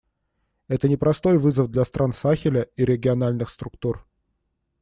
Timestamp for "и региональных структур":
2.75-4.07